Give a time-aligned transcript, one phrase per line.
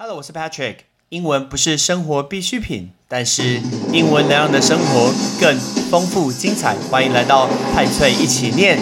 [0.00, 0.76] Hello，我是 Patrick。
[1.08, 3.60] 英文不是生活必需品，但是
[3.92, 5.58] 英文能让你的生活更
[5.90, 6.76] 丰富精彩。
[6.88, 8.78] 欢迎来到派翠一起念。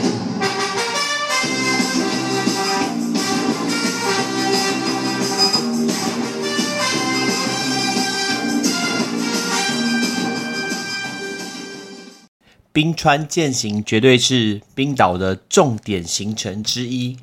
[12.74, 17.16] 冰川践行绝对是冰岛的重点行程之一。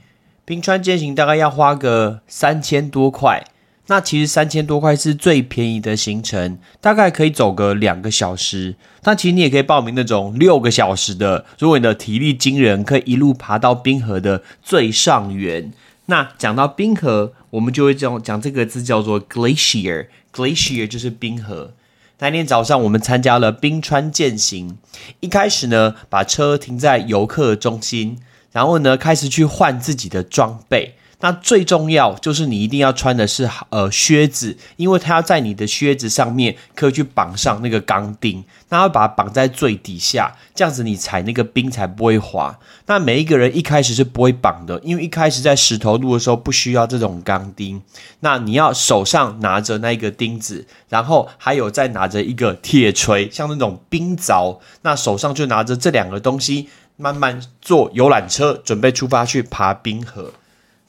[0.44, 3.46] 冰川践行大概要花个三千多块。
[3.88, 8.76] 那其实三千多块是最便宜的行程，大概可以走个两个小时。
[9.04, 15.74] 那其实你也可以报名那种六个小时的，如果你的体力惊人，可以一路爬到冰河的最上缘。
[16.06, 21.74] 那讲到冰河，我们就会讲讲这个字叫做 glacier，glacier 就是冰河。
[22.20, 24.78] 那天早上我们参加了冰川践行，
[25.20, 28.18] 一开始呢把车停在游客中心，
[28.54, 30.96] 然后呢开始去换自己的装备。
[31.24, 42.60] 那最重要就是你一定要穿的是呃靴子，因为它要在你的靴子上面可以去绑上那个钢钉，那要把它绑在最底下，这样子你踩那个冰才不会滑。
[42.88, 47.82] 那每一个人一开始是不会绑的，因为一开始在石头路的时候不需要这种钢钉。
[48.20, 60.34] 那你要手上拿着那个钉子，然后还有再拿着一个铁锤，像那种冰凿，那手上就拿着这两个东西，慢慢坐游览车准备出发去爬冰河。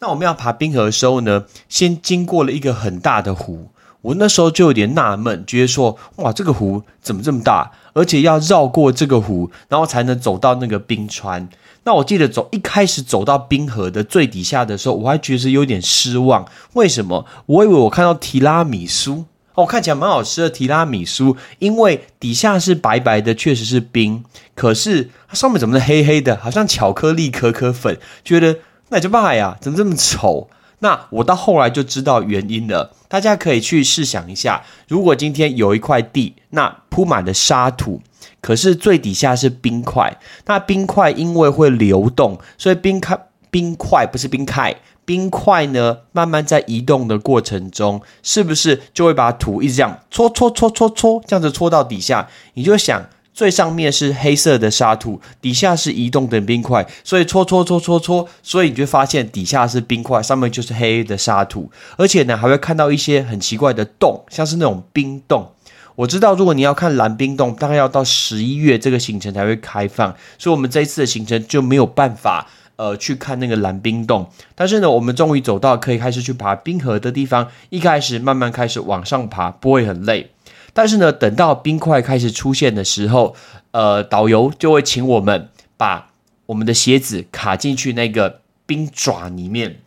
[0.05, 3.70] 那我们要爬冰河的时候呢，先经过了一个很大的湖。
[4.02, 7.70] 我那时候就有点纳闷，觉得说：哇，这个湖怎么这么大？
[7.94, 11.48] 而且要绕过这个湖，然后才能走到那个冰川。
[11.84, 16.46] 那我记得走一开始走到冰河的最底下的时候，我还觉得有点失望。
[16.74, 17.24] 为什么？
[17.46, 19.24] 我以为我看到提拉米苏
[19.55, 24.22] 哦，看起来蛮好吃的提拉米苏，因为底下是白白的，确实是冰。
[24.55, 27.98] 可是它上面怎么是黑黑的，好像巧克力可可粉？
[28.22, 28.58] 觉得。
[28.94, 30.48] 那就罢呀，怎么这么丑？
[30.78, 32.94] 那我到后来就知道原因了。
[33.08, 38.00] 大家可以去试想一下，如果今天有一块地，那铺满了沙土，
[38.40, 43.18] 可是最底下是冰块，那冰块因为会流动，所以冰块
[43.50, 52.28] 冰块不是冰块，冰块呢慢慢在移动的过程中，是不是就会把土一直这样搓搓搓搓搓，这样子搓到底下？
[52.52, 53.04] 你就想。
[53.34, 65.50] 最上面是黑色的沙土，底下是移动的冰块，所以搓搓搓搓搓，所以你就发现底下是冰块，上面就是黑的沙土，而且呢还会看到一些很奇怪的洞，像是那种冰洞。
[65.96, 74.28] 我知道，如果你要看蓝冰洞，大概要到十一月这个行程才会开放，所以我们这一次的行程就没有办法呃去看那个蓝冰洞。
[74.56, 80.30] 但是呢，我们终于走到可以开始去爬冰河的地方，一开始慢慢开始往上爬，不会很累。
[80.74, 83.35] 但是呢，等到冰块开始出现的时候，
[83.70, 85.48] 呃，导游就会请我们
[85.79, 86.08] 把
[86.46, 89.80] 我们的鞋子卡进去那个冰爪里面，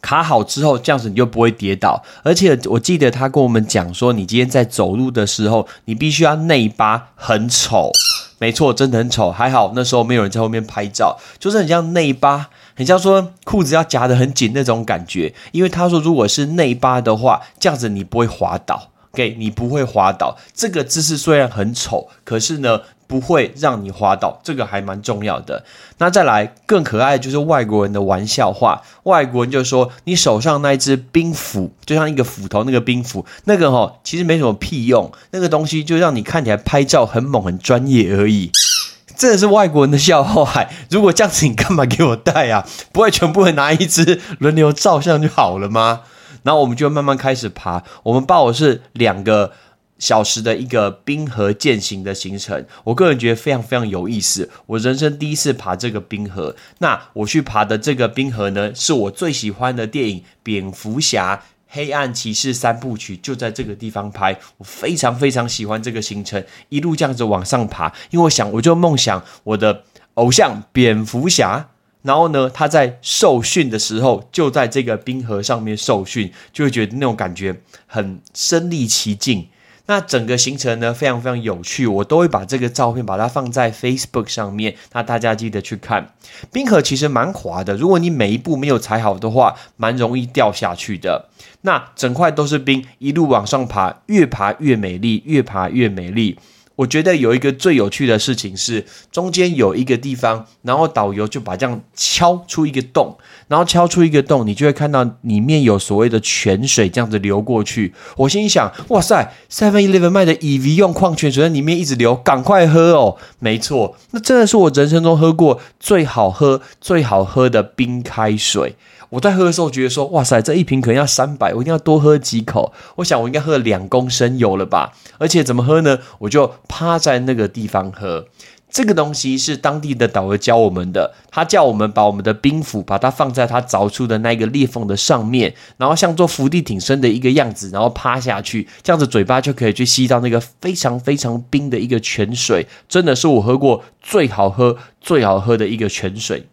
[0.00, 2.02] 卡好之后，这样子你就不会跌倒。
[2.22, 7.92] 而且我记得他跟我们讲说，你今天在走路的时候，你必须要内八很丑，
[8.38, 9.30] 没错，真的很丑。
[9.30, 15.34] 还好那时候没有人在后面拍照，就是很像内八，很像说裤子要夹得很紧那种感觉。
[15.52, 18.90] 因为他说，如果是内八的话，这样子你不会滑倒。
[19.18, 25.64] 给你不会滑倒，这个姿势虽然很丑，可是呢不会让你滑倒，这个还蛮重要的。
[25.98, 38.52] 那再来更可爱的就是外国人的玩笑话，外国人就说你手上那一只冰斧，就像一个斧头那个冰斧，那个哈其实没什么屁用，那个东西就让你看起来拍照很猛很专业而已。
[39.18, 42.64] 这是外国人的笑话，如果这样子你干嘛给我带啊？
[42.92, 46.02] 不会全部人拿一只轮流照相就好了吗？
[46.48, 47.84] 然后我们就慢慢开始爬。
[48.02, 49.52] 我们报的是两个
[49.98, 54.48] 小时的一个冰河践行的行程，我个人觉得非常非常有意思。
[54.64, 56.56] 我人生第一次爬这个冰河。
[56.78, 64.34] 那我去爬的这个冰河呢，是我最喜欢的电影《蝙蝠侠：黑暗骑士三部曲》就在这个地方拍。
[64.56, 69.82] 我非常非常喜欢这个行程，一路这样子往上爬，因为我想，我就梦想我的
[70.14, 71.68] 偶像蝙蝠侠。
[72.08, 79.46] 然后呢，他在受训的时候就在这个冰河上面受训，就会觉得那种感觉很身临其境。
[79.84, 86.14] 那整个行程呢，非常非常有趣，我都会把这个照片把它放在 Facebook 上面，那大家记得去看。
[86.50, 91.28] 冰河其实蛮滑的，如果你每一步没有踩好的话，蛮容易掉下去的。
[91.60, 96.38] 那整块都是冰，一路往上爬，越爬越美丽，越爬越美丽。
[96.78, 107.92] 我觉得有一个最有趣的事情是，中间有一个地方，然后导游就把这样敲出一个洞，然后敲出一个洞，你就会看到里面有所谓的泉水这样子流过去。
[108.16, 113.16] 我心想，哇塞，Seven Eleven 卖的 EV 用矿泉水在里面一直流，赶快喝哦！
[113.40, 118.76] 没错，那真的是我人生中喝过最好喝、最好喝的冰开水。
[119.10, 122.72] 我在喝的时候觉得说，哇塞，这一瓶可能要三百，我一定要多喝几口。
[122.96, 124.92] 我想我应该喝了两公升有了吧？
[125.18, 125.98] 而且怎么喝呢？
[126.18, 128.26] 我就趴在那个地方喝。
[128.70, 146.46] 这个东西是当地的导游教我们的，他叫我们把我们的冰斧把它放在他凿出的那个裂缝的上面，然后像做伏地挺身的一个样子，然后趴下去，这样子嘴巴就可以去吸到那个非常非常冰的一个泉水，真的是我喝过最好喝、最好喝的一个泉水。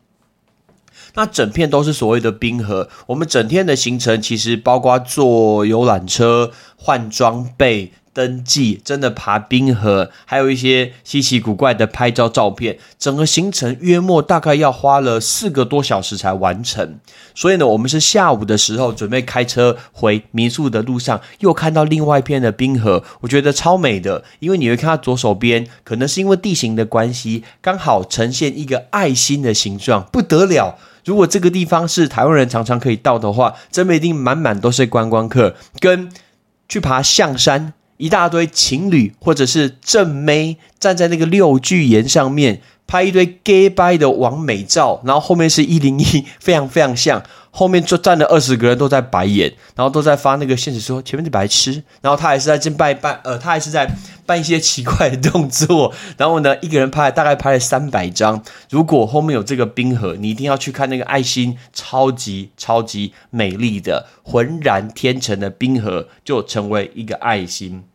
[1.15, 7.91] 那整片都是所谓的冰河，我们整天的行程其实包括坐游览车、换装备。
[8.15, 16.97] 登记真的爬冰河，还有一些稀奇古怪的拍照照片，整个行程约莫大概要花了四个多小时才完成。
[17.33, 24.23] 所以呢，我们是下午的时候准备开车回民宿的路上，又看到另外一片的冰河，我觉得超美的。
[24.39, 30.79] 因为你会看到左手边，可能是因为地形的关系，刚好呈现一个爱心的形状，不得了。
[31.05, 36.11] 如果这个地方是台湾人常常可以到的话，这边一定满满都是观光客，跟
[36.67, 37.73] 去爬象山。
[37.97, 47.23] 一大堆情侣或者是正妹站在那个六巨岩上面拍一堆 gay 拜的完美照，然后后面是一零一， 非常非常像。
[47.57, 53.89] 后面就站了二十个人都在白眼，然后都在发那个现实说前面是白痴，然后他还是在正拜拜，呃，他还是在
[54.25, 55.93] 办一些奇怪的动作。
[56.17, 58.43] 然后呢，一个人拍大概拍了三百张。
[58.69, 67.85] 如果后面有这个冰河，你一定要去看那个爱心，超级超级美丽的浑然天成的冰河，就成为一个爱心。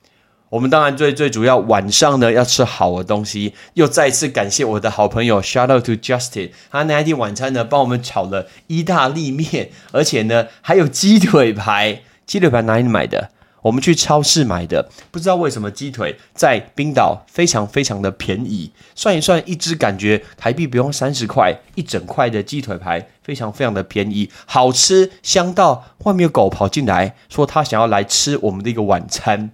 [0.51, 13.31] 我们当然最最主要晚上呢要吃好的东西，又再一次感谢我的好朋友，shout out to Justin，他那天晚餐呢帮我们炒了意大利面，而且呢还有鸡腿排，鸡腿排哪里买的？
[13.63, 29.51] 我们去超市买的，不知道为什么鸡腿在冰岛非常非常的便宜，算一算一只感觉台币不用三十块，一整块的鸡腿排非常非常的便宜，好吃香到外面有狗跑进来说他想要来吃我们的一个晚餐。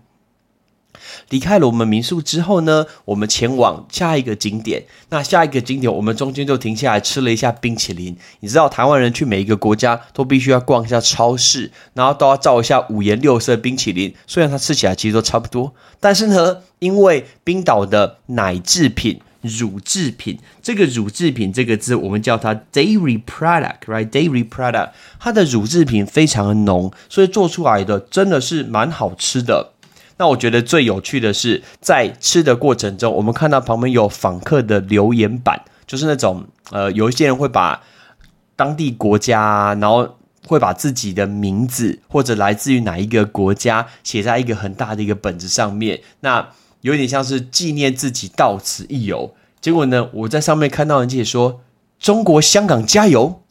[1.30, 4.84] 离开了我们民宿之后呢，我们前往下一个景点。
[5.10, 8.16] 那下一个景点，我们中间就停下来吃了一下冰淇淋。
[8.40, 14.14] 你知道台湾人去每一个国家都必须要逛一下超市，然后都要照一下五颜六色冰淇淋。
[14.26, 24.90] 虽然它吃起来其实都差不多，但是呢，因为冰岛的奶制品、乳制品，这个乳制品这个字我们叫它 dairy product，right？dairy product，
[25.20, 29.72] 它的乳制品非常的浓，所以做出来的真的是蛮好吃的。
[30.18, 37.82] 那我觉得最有趣的是，在吃的过程中，我们看到旁边有访客的留言板，就是那种呃，有一些人会把
[38.56, 40.16] 当地国家，然后
[40.46, 46.48] 会把自己的名字或者来自于哪一个国家写在一个很大的一个本子上面，那
[46.80, 49.34] 有点像是纪念自己到此一游。
[49.60, 51.60] 结果呢，我在上面看到人写说
[51.98, 53.42] ：“中国香港加油！”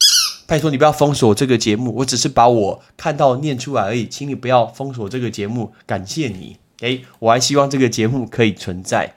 [0.46, 6.56] 拜托你不要封锁这个节目，我只是把我看到念出来而已，请你不要封锁这个节目，感谢你。
[6.82, 9.14] 诶，我还希望这个节目可以存在。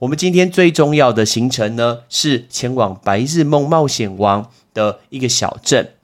[0.00, 4.42] 我们今天最重要的行程呢，是前往《白日梦冒险王》
[4.74, 5.94] 的一个小镇。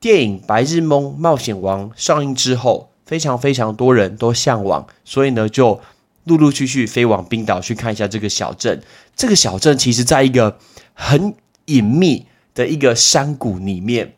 [0.00, 5.80] 电影《白日梦冒险王》上映之后，非常非常多人都向往，所以呢，就
[6.24, 8.82] 陆陆续续飞往冰岛去看一下这个小镇。
[9.14, 10.58] 这个小镇其实在一个
[10.94, 11.34] 很
[11.66, 12.26] 隐秘。
[12.54, 14.14] 的一个山谷里面，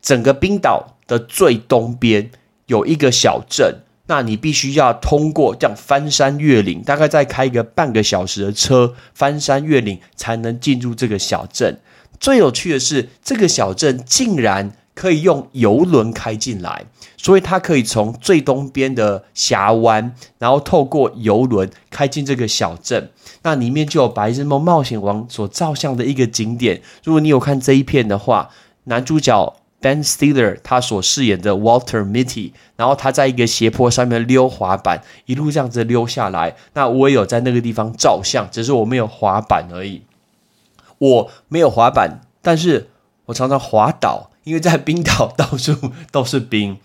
[0.00, 2.30] 整个冰岛的最东边
[2.66, 11.78] 有一个小镇，那你必须要通过这样翻山越岭，大概再开一个半个小时的车，翻山越岭才能进入这个小镇。
[12.18, 16.86] 最有趣的是，这个小镇竟然可以用游轮开进来，
[17.16, 23.12] 所以它可以从最东边的峡湾，然后透过游轮开进这个小镇。
[23.42, 26.82] 那里面就有《白日梦冒险王》所照相的一个景点。
[27.04, 28.50] 如果你有看这一片的话，
[28.84, 36.56] 男主角 Ben Stiller 他所饰演的 Walter Mitty，然后他在一个斜坡上面溜滑板，一路这样子溜下来。
[36.74, 40.02] 那我也有在那个地方照相，只是我没有滑板而已。
[40.98, 42.88] 我没有滑板，但是
[43.26, 46.78] 我常常滑倒，因为在冰岛到处 都是冰。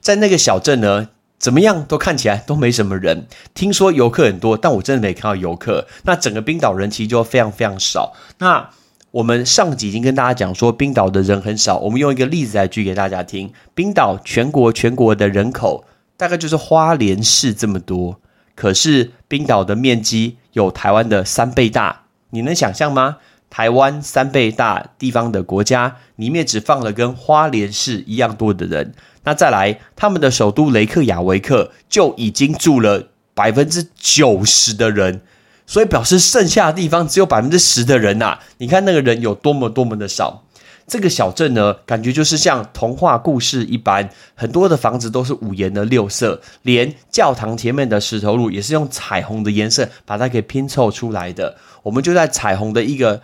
[0.00, 1.08] 在那个小镇呢。
[1.38, 3.26] 怎么样都看起来都没什么人。
[3.52, 5.86] 听说游客很多，但我真的没看到游客。
[6.04, 8.14] 那整个冰岛人其实就非常非常少。
[8.38, 8.70] 那
[9.10, 11.76] 我们上集已经跟大家讲说，冰岛的人很少。
[11.76, 15.84] 我们用一个例子来举给大家听：冰岛全国全国的人口
[16.16, 18.18] 大概就是花莲市这么多，
[18.54, 22.04] 可是冰岛的面积有台湾的三倍大。
[22.30, 23.18] 你能想象吗？
[23.48, 28.92] 台湾三倍大地方的国家里面只放了跟花莲市一样多的人。
[29.24, 35.20] 那再来，他们的首都雷克雅维克就已经住了百分之九十的人，
[35.66, 38.38] 所以表示剩下的地方只有百分之十的人呐。
[38.58, 40.44] 你看那个人有多么多么的少。
[40.88, 51.56] 这个小镇呢，感觉就是像童话故事一般，很多的房子都是五颜的六色，连教堂前面的石头路也是用彩虹的颜色把它给拼凑出来的。
[51.82, 53.20] 我们就在彩虹的一个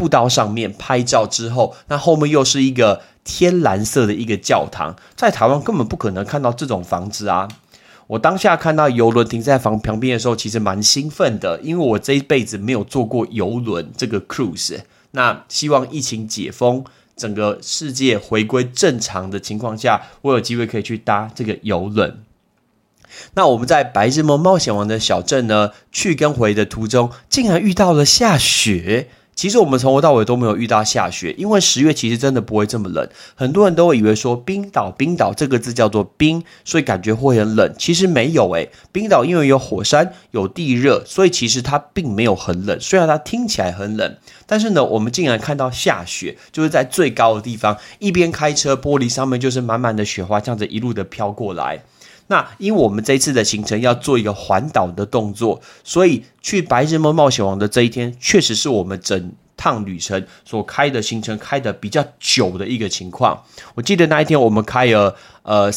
[0.00, 7.46] 步道上面拍照之后，那后面又是一个天蓝色的一个教堂，在台湾根本不可能看到这种房子啊！
[8.06, 14.80] 我当下看到游轮停在房旁边的时候，其实蛮兴奋的，因为我这一辈子没有坐过游轮这个 cruise。
[15.10, 16.82] 那希望疫情解封，
[17.14, 22.22] 整个世界回归正常的情况下，我有机会可以去搭这个游轮。
[23.34, 29.10] 那我们在白日梦冒险王的小镇呢，去跟回的途中，竟然遇到了下雪。
[29.40, 33.08] 其实我们从头到尾都没有遇到下雪，因为十月其实真的不会这么冷。
[33.34, 37.74] 很多人都会以为说冰岛，冰岛这个字叫做冰，所以感觉会很冷。
[37.78, 42.78] 其实没有诶，冰岛因为有火山、有地热，所以其实它并没有很冷。
[42.78, 51.82] 虽然它听起来很冷，但是呢，我们竟然看到下雪，就是在最高的地方，一边开车，玻璃上面就是满满的雪花，这样子一路的飘过来。
[52.30, 63.42] 那因为我们这一次的行程要做一个环岛的动作，所以去白日梦冒险王的这一天，确实是我们整趟旅程所开的行程开的比较久的一个情况。
[63.74, 65.72] 我记得那一天我们开了呃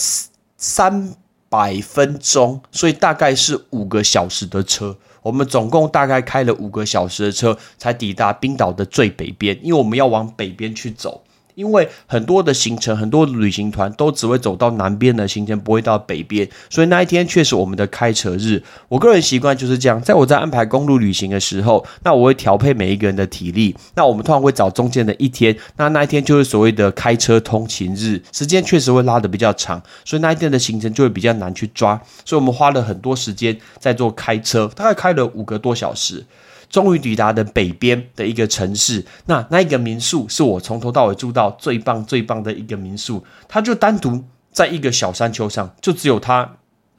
[0.55, 1.15] 三
[1.49, 4.95] 百分钟，所以大概是五个小时的车。
[5.23, 11.23] 我们总共大概开了五个小时的车，才抵达冰岛的最北边，因为我们要往北边去走。
[11.55, 18.61] 因为很多的行程，很多旅行团都只会走到南边的行程，不会到北边，所以那一天确实我们的开车日。
[18.89, 23.75] 我个人习惯就是这样，在我在安排公路旅行的时候，那我会调配每一个人的体力。
[23.95, 31.99] 那我们通常会找中间的一天，那那一天就是所谓的开车通勤日，时间确实会拉的比较长，所以那一天的行程就会比较难去抓。
[32.25, 36.25] 所以我们花了很多时间在做开车，大概开了五个多小时。
[36.73, 46.51] 终于抵达的北边的一个城市，那那一个民宿是我从头到尾住到最棒最棒的一个民宿，它就单独在一个小山丘上，就只有它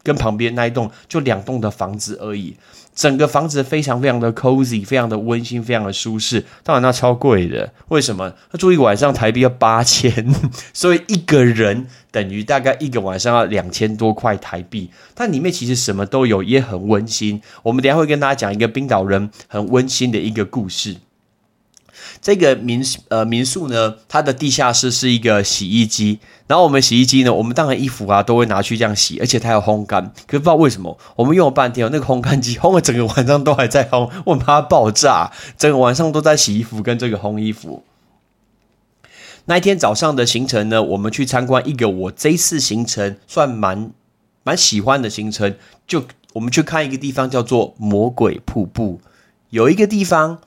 [0.05, 2.55] 跟旁边那一栋就两栋的房子而已。
[2.95, 6.45] 整个房子非常非常的 cozy，非常的温馨，非常的舒适。
[6.63, 7.73] 当然，那超贵的。
[7.89, 8.33] 为什么？
[8.53, 10.33] 他住一个晚上台币要八千，
[10.73, 14.91] 所以一个人等于大概一个晚上要两千多块台币。
[15.13, 17.43] 但里面其实什么都有，也很温馨。
[17.65, 20.99] 我们等下会跟大家讲一个冰岛人很温馨的一个故事。
[22.25, 30.11] 这个民呃民宿呢，它的地下室是一个洗衣机，然后我们洗衣机呢，我们当然衣服啊都会拿去这样洗，而且它有烘干。
[30.27, 37.85] 可是不知道为什么，我们用了半天，那个烘干机烘了整个晚上都还在烘，我怕爆炸，整个晚上都在洗衣服跟这个烘衣服。
[39.45, 43.91] 那一天早上的行程呢，我们去参观一个我这次行程算蛮
[44.43, 49.03] 蛮喜欢的行程，就我们去看一个地方叫做魔鬼瀑布，
[49.51, 50.39] 有一个地方。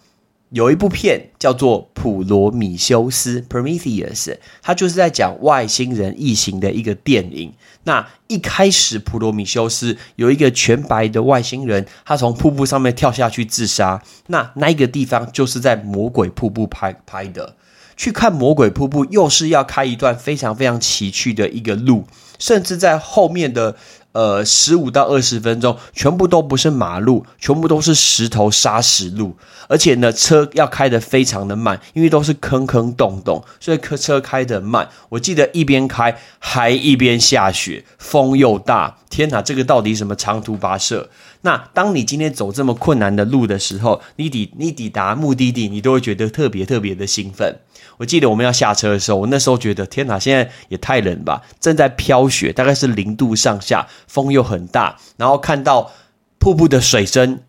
[0.51, 7.51] 有一部片叫做《普罗米修斯》（Prometheus），它就是在讲外星人异形的一个电影。
[7.83, 14.01] 那一开始，普罗米修斯有一个全白的外星人，他从瀑布上面跳下去自杀。
[14.27, 17.55] 那那一个地方就是在魔鬼瀑布拍拍的。
[17.97, 22.05] 去看魔鬼瀑布，又是要开一段非常非常崎岖的一个路，
[22.39, 23.75] 甚至在后面的。
[24.17, 29.37] 呃，十五到二十分钟，全部都不是马路，全部都是石头沙石路，
[29.69, 34.89] 而且呢，车要开得非常的慢，因为都是坑坑洞洞，所以车车开得慢。
[35.09, 41.11] 我记得一边开还一边下雪，风又大，天哪，这个到底什么长途跋涉？
[41.41, 47.59] 那当你今天走这么困难的路的时候，你抵你抵达目的地，你都会觉得特别特别的兴奋。
[47.97, 51.41] 我记得我们要下车的时候，我那时候觉得天哪，现在也太冷吧！
[51.59, 55.91] 正在飘雪，大概是零度上下，风又很大，然后看到
[56.37, 57.39] 瀑布的水声，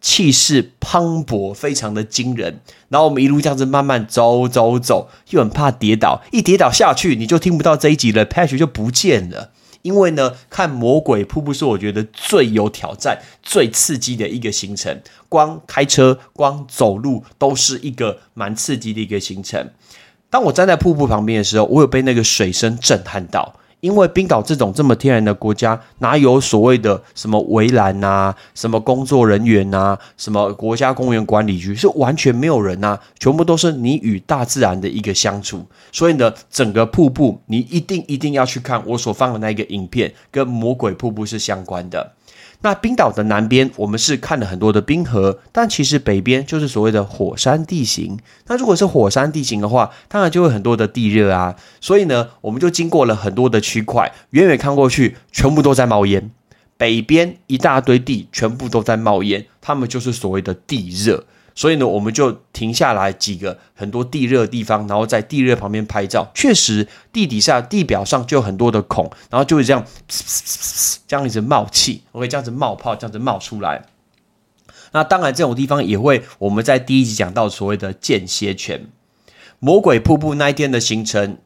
[0.00, 2.60] 气势磅礴，非常的惊人。
[2.88, 9.50] 然后我们一路这样子慢慢走走走，又很怕跌倒，一跌倒下去，你就听不到这一集了，patch 就不见了。
[9.82, 15.00] 因为呢，看魔鬼瀑布是我觉得最有挑战、最刺激的一个行程。
[15.32, 19.70] 光开车、光走路都是一个蛮刺激的一个行程。
[20.28, 23.54] 当我站在瀑布旁边的时候，我有被那个水声震撼到。
[23.80, 35.66] 因为冰岛这种这么天然的国家，哪有所谓的什么围栏呐、什么工作人员呐、什么国家公园管理局，是完全没有人呐，全部都是你与大自然的一个相处。
[35.90, 42.12] 所以呢，整个瀑布你一定一定要去看我所放的那个影片，跟魔鬼瀑布是相关的。
[42.62, 48.18] 那冰岛的南边，我们是看了很多的冰河，但其实北边就是所谓的火山地形。
[48.46, 51.56] 那如果是火山地形的话，当然就会很多的地热啊。
[51.80, 56.30] 所以呢，我们就经过了很多的区块，远远看过去，全部都在冒烟。
[56.76, 61.24] 北边一大堆地，全部都在冒烟，他们就是所谓的地热。
[61.54, 66.30] 所以呢，我们就停下来几个很多地热的地方，然后在地热旁边拍照。
[66.34, 69.84] 确实，地底下地表上就有很多的孔，然后就会这样
[71.06, 73.84] 这样一直冒气，OK，这样子冒泡，这样子冒出来。
[74.92, 78.86] 那当然，这种地方也会我们在第一集讲到所谓的间歇泉、
[79.58, 81.38] 魔鬼瀑布那一天的行程，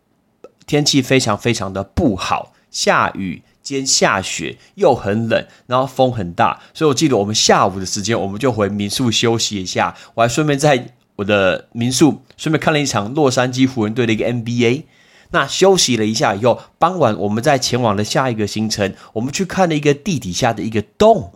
[0.67, 3.43] 天气非常非常的不好，下雨。
[3.67, 9.97] 兼下雪又很冷，然后风很大，所以我记得我们下午的时间，我们就回民宿休息一下。
[10.15, 14.85] 我还顺便在我的民宿顺便看了一场洛杉矶湖人队的一个 NBA。
[15.31, 21.33] 那休息了一下以后，傍晚我们再前往了下一个行程，我们去看了一个地底下的一个洞。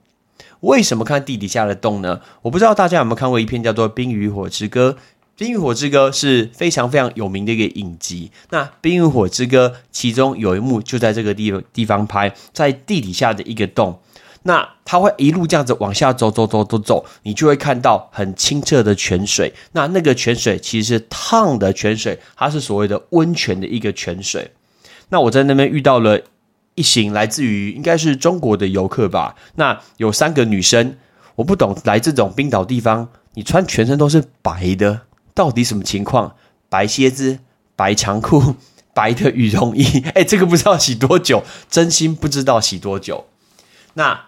[0.61, 2.21] 为什么看地底下的洞呢？
[2.43, 4.91] 我不知道大家有没有看过一篇叫做《冰与火之歌》。
[5.41, 8.31] 《冰与火之歌》是非常非常有名的一个影集。
[8.51, 13.99] 那《冰与火之歌》其中有一幕就在这个地地方拍，在地底下的一个洞。
[14.43, 19.55] 那它会一路这样子往下走走走走走，你就会看到很清澈的泉水。
[19.73, 24.51] 那那个泉水其实是烫的泉水，它是所谓的温泉的一个泉水。
[25.09, 26.21] 那我在那边遇到了
[26.75, 29.35] 一行来自于应该是中国的游客吧。
[29.55, 30.99] 那有三个女生，
[31.37, 35.01] 我不懂来这种冰岛地方，你穿全身都是白的。
[35.35, 36.35] 到底什么情况？
[36.69, 37.41] 白靴子、
[37.75, 38.55] 白长裤、
[38.95, 39.85] 白的羽绒衣，
[40.15, 43.27] 哎，这个不知道洗多久，真心不知道洗多久。
[43.95, 44.27] 那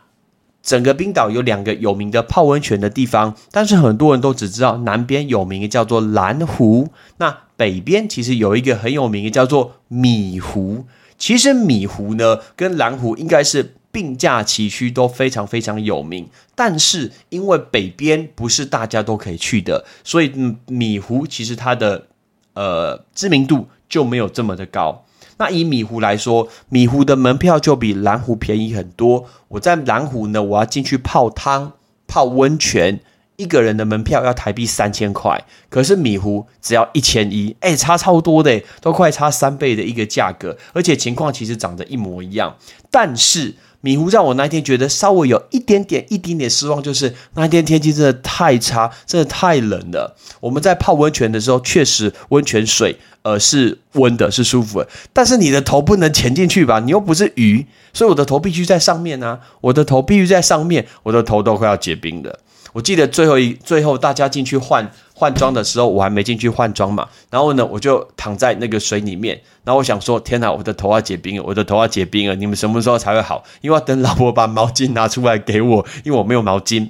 [0.62, 10.86] 整个冰岛有两个有名的泡温泉的地方，但是很多人都只知道南边有名的叫做蓝湖，那北边其实有一个很有名的叫做米湖。
[11.18, 13.74] 其实米湖呢，跟蓝湖应该是。
[13.92, 20.32] 并驾齐驱都非常非常有名，但是因为北边不是大家都可以去的，所以
[20.66, 22.06] 米湖其实它的
[22.54, 25.04] 呃知名度就没有这么的高。
[25.36, 29.26] 那以米湖来说，米湖的门票就比蓝湖便宜很多。
[29.48, 31.72] 我在蓝湖呢，我要进去泡汤、
[32.06, 33.00] 泡温泉，
[33.36, 42.56] 一个人的门票要台币三千块，可是米湖只要一千一，哎，差超多的，都快差三倍的一个价格，而且情况其实长得一模一样，
[42.90, 43.54] 但是。
[43.82, 50.16] 米糊让我那一天觉得稍微有一点点、一点点失望，就是那一天天气真的太差，真的太冷了。
[50.40, 56.78] 我们在泡温泉的时候，确实温泉水呃是温的，是舒服的，但是你的头不能潜进去吧？
[56.80, 59.40] 你又不是鱼，所以我的头必须在上面啊！
[59.60, 62.38] 我的头必须在上面，我的头都快要结冰了。
[62.72, 64.90] 我记得最后一最后大家进去换。
[65.14, 73.44] 换装的时候，我还没进去换装嘛，然后呢，我就躺在那个水里面，然后我想说，天哪，我的头要结冰了，我的头要结冰了，你们什么时候才会好？
[73.60, 76.88] 因为要等老婆把毛巾拿出来给我，因为我没有毛巾。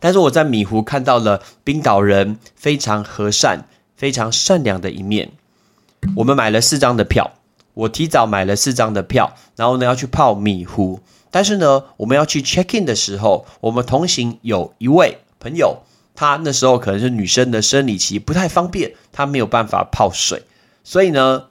[0.00, 5.30] 但是我在米湖看到了冰岛人非常和善、非常善良的一面。
[6.16, 7.30] 我们买了四张的票，
[7.74, 10.98] 我提早买了四张的票，然后呢要去泡米湖。
[11.32, 15.78] 但是呢，我们要去 check in 的时候，我们同行有一位朋友。
[16.14, 20.42] 她那时候可能是女生的生理期不太方便，她没有办法泡水，
[20.84, 21.44] 所以呢，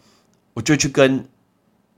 [0.53, 1.25] 我就去跟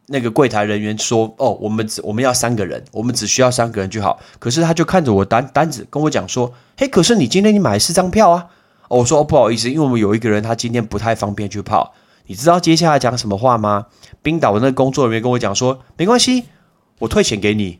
[0.08, 8.48] 那个柜台人员说：“哦，我们只我们要三个人，我们只需要三个人就好。”可是他就看着我单单子跟我讲说：“嘿，可是你今天你买四张票啊？”
[8.88, 11.94] 哦我说：“哦不好意思，因为我们有一个人他今天不太方便去泡。”
[12.28, 13.88] 你知道接下来讲什么话吗？
[14.22, 16.46] 冰岛的那工作人员跟我讲说：“没关系，
[17.04, 17.80] 我退钱给你。”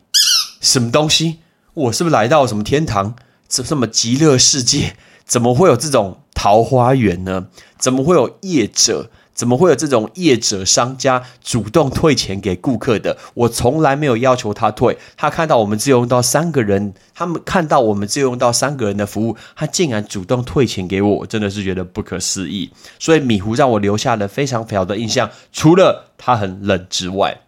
[0.60, 1.38] 什么东西？
[1.74, 3.16] 我是不是来到什么天堂？
[3.48, 7.48] 这什么极乐世界，怎么会有这种桃花源呢？
[7.78, 9.10] 怎么会有业者？
[9.34, 13.18] 怎么会有这种业者商家主动退钱给顾客的？
[13.34, 22.70] 我从来没有要求他退，他看到我们只有用到三个人，他们看到我们只有用到三个人的服务，他竟然主动退钱给我，我真的是觉得不可思议。
[23.00, 27.40] 所以米糊让我留下了非常好的印象，除了他很冷之外，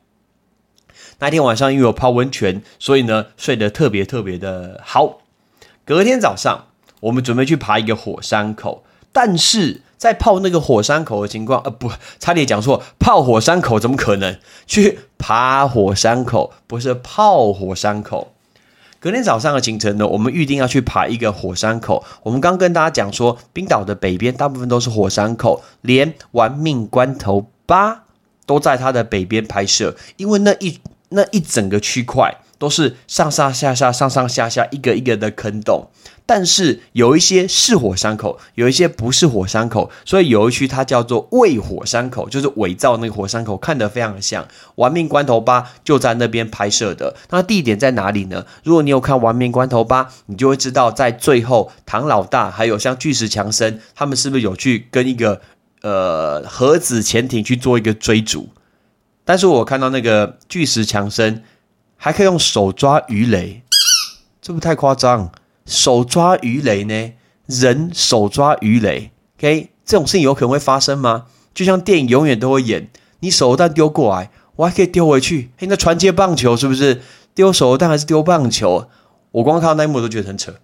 [1.18, 5.18] 那天晚上因为我泡温泉，所以呢睡得特别特别的好。
[5.84, 6.66] 隔天早上，
[7.00, 16.52] 我们准备去爬一个火山口，但是在泡那个火山口的情况，呃，不，差点讲错，泡火山口怎么可能去爬火山口？
[16.66, 18.32] 不是泡火山口。
[18.98, 22.04] 隔天早上的行程呢，我们预定要去爬一个火山口。
[22.24, 27.94] 我们刚跟大家讲说，冰岛的北边大部分都是火山口，连《玩命关头八》
[28.46, 32.38] 都在它的北边拍摄，因为那一那一整个区块。
[32.58, 35.90] 都是上上下下、上上下下一个一个的坑洞，
[36.24, 44.42] 但是有一些是火山口，有一些不是火山口，所以有一区它叫做伪火山口，就是伪造那个火山口，看得非常像
[44.76, 47.14] 《玩命关头八》就在那边拍摄的。
[47.28, 48.46] 那地点在哪里呢？
[48.64, 55.42] 如果你有看《玩命关头八》，你就会知道，在最后唐老大还有像巨石强森他们是不是有去跟一个
[55.82, 58.48] 呃核子潜艇去做一个追逐？
[59.26, 61.44] 但是我看到那个巨石强森。
[61.98, 63.62] 还可以用手抓鱼雷，
[64.42, 65.32] 这不太夸张？
[65.64, 67.14] 手抓鱼雷呢？
[67.46, 71.24] 人手抓鱼雷，OK，这种事情有可能会发生吗？
[71.54, 75.50] 就像电影永远都会演，你手榴弹丢过来，我还可以丢回去。
[75.56, 77.00] 嘿，那传接棒球是不是
[77.34, 78.88] 丢手榴弹还是丢棒球？
[79.32, 80.56] 我光看到那一幕都觉得很扯，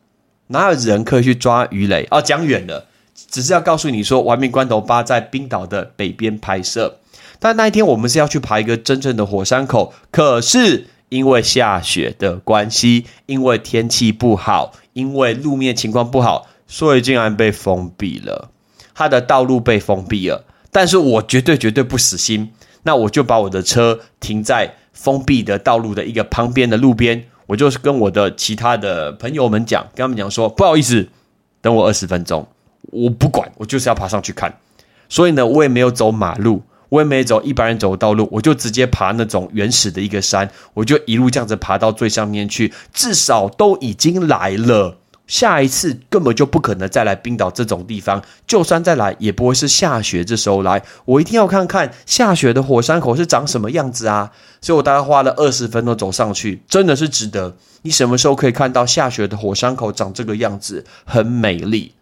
[0.49, 2.07] 哪有人可以去抓鱼雷？
[2.11, 6.99] 哦，讲远了，只是要告诉你说，《玩命关头八》在冰岛的北边拍摄，
[7.43, 16.47] 但那一天我们是要去爬一个真正的火山口，可是因为下雪的关系，因为天气不好，因为路面情况不好。
[16.69, 18.51] 所以竟然被封闭了，
[18.95, 20.45] 它的道路被封闭了。
[20.71, 22.53] 但是我绝对绝对不死心，
[22.85, 31.09] 那我就把我的车停在封闭的道路的一个旁边的路边，我就是跟我的其他的朋友们讲，跟他们讲说，不好意思，
[31.61, 32.47] 等我二十分钟，
[32.93, 34.57] 我不管，我就是要爬上去看。
[35.09, 44.99] 所以呢，我也没有走马路，我也没走一般人走的道路，我就直接爬那种原始的一个山，我就一路这样子爬到最上面去，至少都已经来了。
[45.27, 50.83] 下一次根本就不可能再来冰岛这种地方，就算再来，也不会是下雪这时候来。
[51.07, 54.31] 我一定要看看下雪的火山口是长什么样子啊！
[54.61, 57.57] 所以我大概花了二十分钟走上去，真的是值得。
[57.81, 60.85] 你什么时候可以看到下雪的火山口长这个样子？
[61.07, 61.95] 很美丽。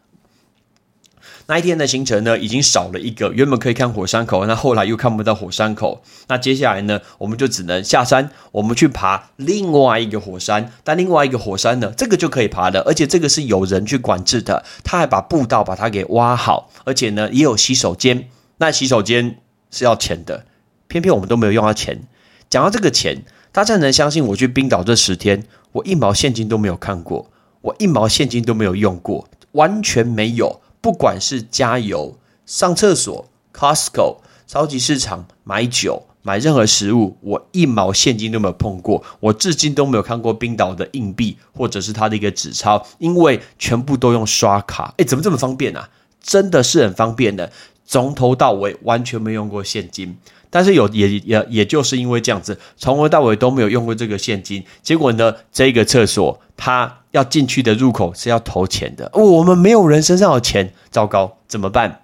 [1.51, 3.33] 那一天的行程呢，已经少了一个。
[3.33, 6.01] 原本可以看火山口，那后来又看不到火山口。
[6.29, 10.73] 那接下来呢，我们就只能下山，我们去爬另外一个火山。
[10.85, 14.65] 但另外一个火山呢，这个就可以爬的，而且这个是有人去管制的。
[14.85, 18.29] 他还把步道把它给挖好，而且呢，也有洗手间。
[18.59, 19.39] 那洗手间
[19.73, 20.47] 是要钱的，
[20.87, 22.07] 偏偏我们都没有用到钱。
[22.49, 27.29] 讲到这个钱，大家能相信我去冰岛这十天，我一毛现金都没有看过，
[27.63, 30.61] 我一毛现金都没有用过，完全没有。
[30.81, 32.17] 不管是加油、
[32.47, 39.03] 上厕所、Costco、超级市场买酒、买任何食物，我一毛现金都没有碰过。
[39.21, 44.95] 我至今都没有看过冰岛的硬币或者是它的一个纸钞，因为全部都用刷卡。
[44.99, 45.89] 哎，怎么这么方便啊？
[46.23, 47.51] 真的是很方便的，
[47.87, 50.19] 从头到尾完全没用过现金。
[50.51, 54.65] 但是有也也也就是因为这样子，从头到尾都没有用过这个现金。
[54.83, 59.11] 结果呢，这个厕所它要进去的入口是要投钱的。
[59.15, 62.03] 我们没有人身上有钱，糟糕，怎么办？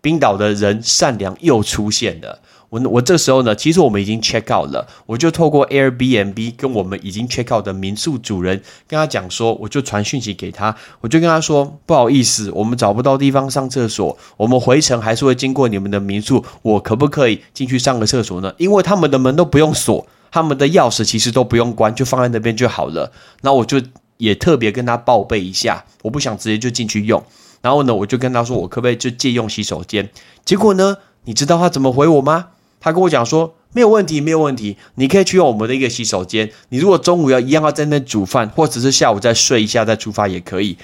[0.00, 2.40] 冰岛的人善良又出现了。
[2.70, 18.52] 我我这时候呢，其实我们已经 check out 了，我就透过 Airbnb 跟我们已经 check out 的民宿主人跟他讲说，我就传讯息给他，我就跟他说，不好意思，我们找不到地方上厕所，我们回程还是会经过你们的民宿，我可不可以进去上个厕所呢？
[18.58, 23.10] 因为他们的门都不用锁，他们的钥匙其实都不用关，就放在那边就好了。
[23.40, 23.80] 那我就
[24.18, 27.24] 也特别跟他报备一下，我不想直接就进去用。
[27.60, 30.10] 然后呢，我就跟他说，我可不可以就借用洗手间？
[30.44, 32.48] 结果呢，你知道他怎么回我吗？
[32.80, 36.52] 他跟我讲说没有问题，没有问题，你可以去用我们的一个洗手间。
[36.68, 40.78] 你如果中午要一样要在那煮饭，或者是下午再睡一下再出发也可以。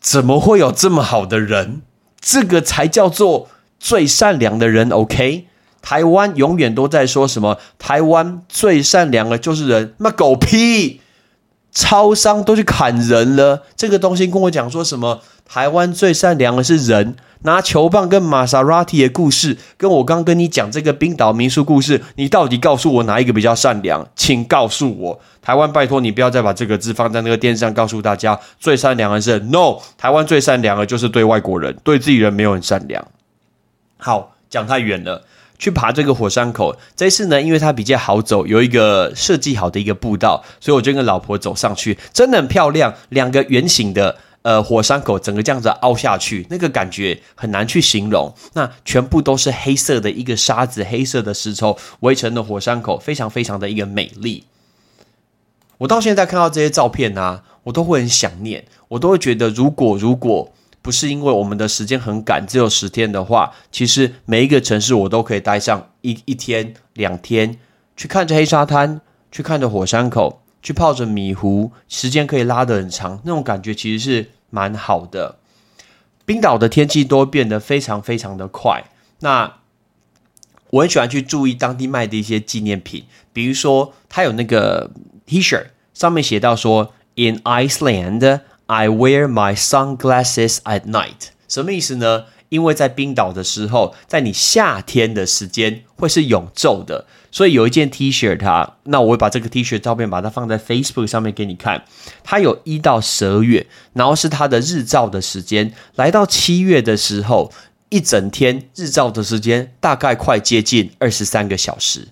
[0.00, 1.82] 怎么会有这么好的人？
[2.20, 3.48] 这个才叫做
[3.78, 4.90] 最善良的人。
[4.90, 5.46] OK，
[5.80, 11.00] 台湾永远都在说什么台湾最善良的就是人，那狗屁！
[11.78, 17.14] 超商都去砍人了，这个东西跟我讲说什么台湾最善良的是人。
[17.42, 24.04] 拿球棒跟玛莎拉蒂的故事，跟我刚跟你讲这个冰岛民宿故事，你到底告诉我哪一个比较善良？
[24.16, 33.06] 请告诉我，台湾拜托你不要再把这个字放在那个电视上，告诉大家最善良的是 no，台湾最善良的就是对外国人，对自己人没有很善良。
[33.98, 35.22] 好，讲太远了，
[35.58, 44.16] 去爬这个火山口，这次呢，因为它比较好走，有一个设计好的一个步道，所以我就跟老婆走上去，真的很漂亮，两个圆形的。
[44.42, 48.32] 呃，火山口整个这样子凹下去，那个感觉很难去形容。
[48.54, 54.44] 那全部都是黑色的一个沙子，黑色的石头围成的火山口，非常非常的一个美丽。
[55.78, 60.50] 我到现在看到这些照片呢，我都会很想念，我都会觉得，如果如果
[60.82, 67.58] 不是因为我们的时间很赶，只有十天的话，其实每一个城市我都可以待上一一天两天，
[67.96, 70.42] 去看着黑沙滩，去看着火山口。
[70.60, 75.38] 去泡着米湖，时间可以拉得很长，那种感觉其实是蛮好的。
[76.26, 78.82] 冰岛的天气都变得非常非常的快。
[79.20, 79.60] 那
[80.70, 84.90] 我很喜欢去注意当地卖的一些纪念品，比如说它有那个
[85.26, 85.64] T 恤，
[85.94, 92.24] 上面写到说 “In Iceland, I wear my sunglasses at night”，什么意思呢？
[92.50, 97.06] 因为在冰岛的时候，在你夏天的时间会是永昼的。
[97.30, 101.84] 所以有一件 T 恤，它那我会把这个 T 恤照片把它放在 Facebook 上面给你看。
[102.24, 105.72] 它有一到十二月，然后是它的日照的时间。
[105.94, 107.52] 来到七月的时候，
[107.88, 112.08] 一整天日照的时间大概快接近二十三个小时。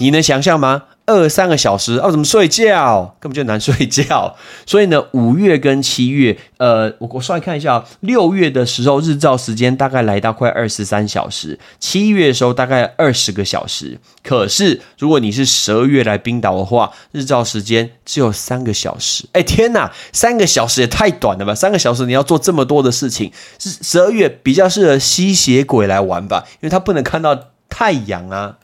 [0.00, 0.84] 你能想象吗？
[1.04, 3.16] 二三个小时，要怎么睡觉？
[3.18, 4.36] 根本就难睡觉。
[4.64, 13.98] 所以呢，五月跟七月，呃，我我稍微看一下，六月的时候日照时间大概来到快二十三小时，七月的时候大概二十个小时。
[14.22, 19.24] 可是如果你是十二月来冰岛的话，日照时间只有三个小时。
[19.32, 21.54] 哎，天哪，三个小时也太短了吧！
[21.54, 26.44] 三个小时你要做这么多的事情，是十二月比较适合吸血鬼来玩吧？
[26.54, 27.36] 因为它不能看到
[27.68, 28.58] 太阳啊。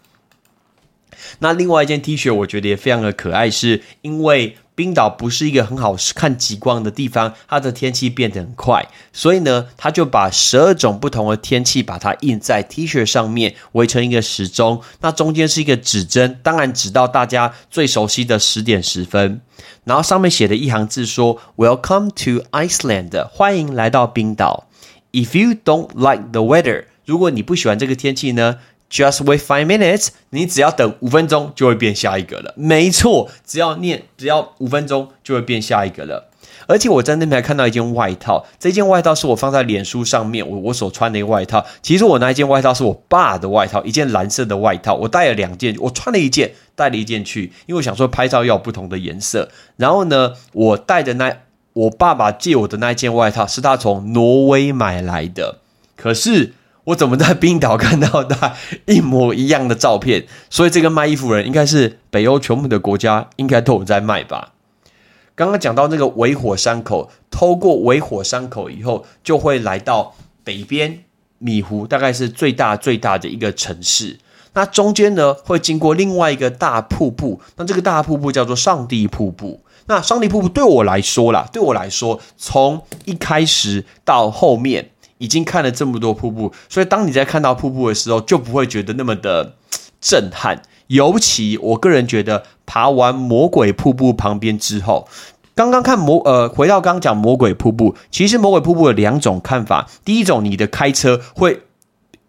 [1.41, 14.81] 那另外一件 T 恤，我觉得也非常的可爱，是因为冰岛不是一个很好看极光的地方，它的天气变得很快，所以呢，他就把十二种不同的天气把它印在 T 恤上面，围成一个时钟。
[15.01, 19.41] 那中间是一个指针，当然指到大家最熟悉的十点十分，
[19.83, 24.69] 然后上面写的一行字说：“Welcome to Iceland，欢迎来到冰岛。
[25.11, 28.59] If you don't like the weather，如果你不喜欢这个天气呢？”
[28.91, 32.55] Just wait five minutes，你只要等五分钟就会变下一个了。
[32.57, 36.31] 没错，只要念，只要五分钟就会变下一个了。
[36.67, 41.67] 而且我在那边还看到一件外套，这件外套是我放在脸书上面，我我所穿的一个外套。
[41.83, 44.95] 其实我那一件外套是我爸的外套，一件蓝色的外套。
[44.95, 49.51] 我带了两件，我穿了一件，带了一件去，因为我想说拍照要有不同的颜色。
[49.77, 51.37] 然后呢，我带的那
[51.75, 55.59] 我爸爸借我的那一件外套是他从挪威买来的，
[55.95, 56.55] 可是。
[56.89, 58.55] 我怎么在冰岛看到的
[58.87, 60.27] 一模一样的照片？
[60.49, 64.53] 所以这个卖衣服人应该是北欧全部的国家应该都有在卖吧？
[65.35, 71.05] 刚刚讲到那个尾火山口，透过尾火山口以后，就会来到北边
[71.39, 74.19] 米湖，大概是最大最大的一个城市。
[74.55, 79.61] 那中间呢，会经过另外一个大瀑布，那这个大瀑布叫做上帝瀑布。
[79.87, 84.91] 那上帝瀑布对我来说啦，对我来说，从一开始到后面。
[85.19, 89.55] 已经看了这么多瀑布，所以当你在看到瀑布的时候，就不会觉得那么的
[90.01, 90.63] 震撼。
[90.87, 95.07] 尤其我个人觉得，爬完魔鬼瀑布旁边之后，
[95.55, 99.91] 刚刚看魔呃，回到刚刚讲魔鬼瀑布，其实魔鬼瀑布有两种看法。
[100.05, 101.65] 第一种，你的开车会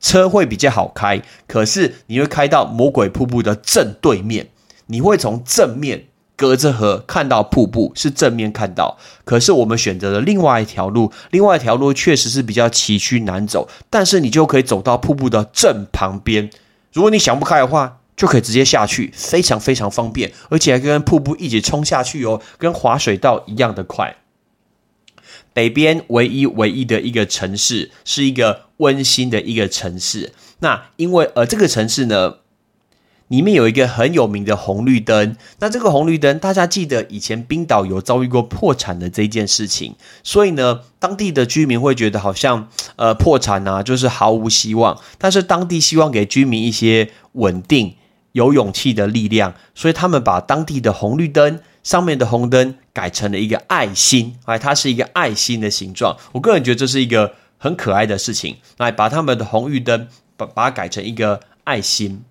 [0.01, 4.49] 车会比较好开，可是你会开到魔鬼瀑布的正对面，
[4.87, 6.08] 你会从正面。
[6.39, 16.49] 隔着河看到瀑布是正面看到，可是我们选择了另外一条路，另外一条路确实是比较崎岖难走，但是你就可以走到瀑布的正旁边。
[16.93, 24.15] 如果你想不开的话，就可以直接下去，非常非常方便，而且还跟瀑布一起冲下去哦，跟滑水道一样的快。
[25.51, 30.31] 北边唯一唯一的一个城市，是一个温馨的一个城市。
[30.59, 32.35] 那因为呃这个城市呢。
[33.29, 44.99] 里面有一个很有名的红绿灯，那这个红绿灯，大家记得以前冰岛有遭遇过破产的这件事情，所以呢，当地的居民会觉得好像呃破产啊，就是毫无希望。
[45.17, 47.95] 但是当地希望给居民一些稳定、
[48.31, 56.17] 有勇气的力量，所以他们把当地的红绿灯上面的红灯改成了一个爱心，哎，它是一个爱心的形状。
[56.31, 62.23] 我个人觉得这是一个很可爱的事情，来把他们的红绿灯把把它改成一个爱心。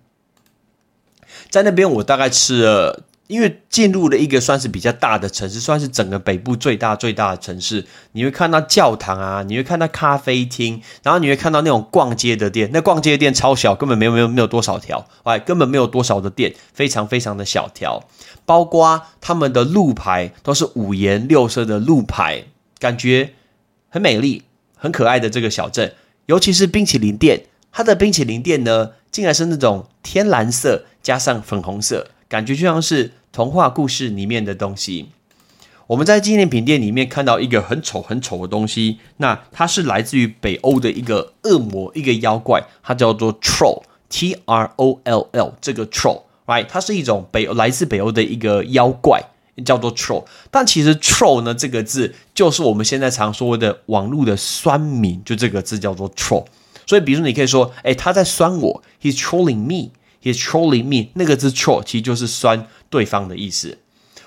[1.49, 7.85] 在那边，我大概吃了，因为进入了一个算是比较大的城市，算是整个北部最大最大的城市。
[8.11, 12.69] 你会看到教堂啊，你会看到咖啡厅，然后你会看到那种逛街的店。
[12.71, 18.03] 那逛街的店超小，根本没有没有没有多少条，哎，根本没有多少的店，非常非常的小条。
[18.45, 22.43] 包括他们的路牌都是五颜六色的路牌，
[22.79, 23.33] 感觉
[23.89, 24.43] 很美丽、
[24.75, 25.93] 很可爱的这个小镇。
[26.27, 30.85] 尤其是冰淇淋店，它的冰淇淋店呢，竟然是那种天蓝色。
[31.01, 35.09] 加上粉红色，感觉就像是童话故事里面的东西。
[35.87, 46.67] 我们在纪念品店里面看到一个很丑很丑的东西，那它是来自于北欧的一个恶魔，一个妖怪，它叫做 troll，T R O L L，这个 troll，right？
[46.67, 49.19] 它是一种北来自北欧的一个妖怪，
[49.65, 50.25] 叫做 troll。
[50.51, 56.45] 但其实 troll 呢这个字，就是我们现在常说的网络的酸民，就这个字叫做 troll。
[56.85, 59.89] 所以，比如你可以说，哎，他在酸我，he's trolling me。
[60.21, 63.77] He's trolling me，那个字 troll 其实就是酸对方的意思。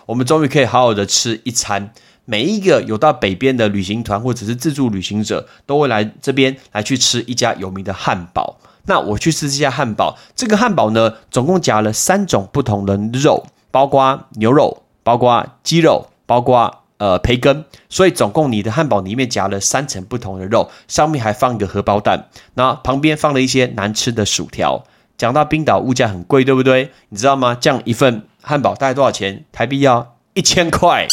[0.07, 1.93] 我们终于可以好好的吃一餐。
[2.25, 8.59] 每一个有到北边的旅行团或者是自助旅行者，都会来这边来去吃一家有名的汉堡。
[8.87, 17.65] 那我去吃这家汉堡，这个汉堡呢，总共夹了三种不同的肉，包括牛肉，包括鸡肉，包括呃培根。
[17.89, 24.85] 所以总共你的汉堡里面夹了三层不同的肉，上面还放一个荷包蛋，那旁边放了一些难吃的薯条。
[25.23, 26.91] 讲到冰岛物价很贵，对不对？
[27.11, 27.55] 你知道吗？
[27.55, 29.45] 这样一份汉堡大概多少钱？
[29.53, 31.07] 台币要一千块，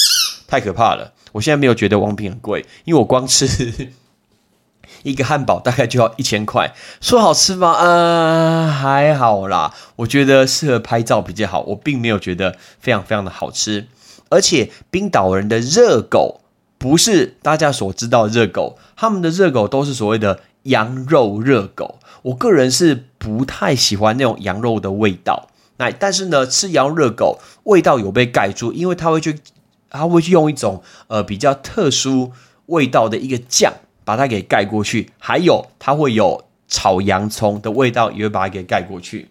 [0.47, 1.13] 太可怕了。
[1.33, 3.91] 我现在没有觉得王品很贵，因为我光吃
[5.03, 6.73] 一个汉堡大概就要一千块。
[6.99, 7.75] 说好吃吗？
[7.79, 9.75] 嗯，还好啦。
[9.97, 13.85] 我觉得适合拍照比较好，我并没有觉得非常非常的好吃。
[14.29, 16.41] 而且冰岛人的热狗
[16.79, 21.99] 不是大家所知道的热狗，他们的热狗都是所谓的羊肉热狗。
[22.23, 25.49] 我个人是不太喜欢那种羊肉的味道。
[25.77, 29.37] 那但是呢，吃羊热狗味道有被盖住，因为他会去，
[29.89, 32.31] 他会去用一种呃比较特殊
[32.65, 39.29] 味道的一个酱把它给盖过去，还有它会有炒洋葱的味道也会把它给盖过去。